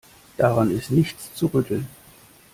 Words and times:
Daran 0.37 0.71
ist 0.71 0.89
nichts 0.89 1.35
zu 1.35 1.45
rütteln. 1.45 1.85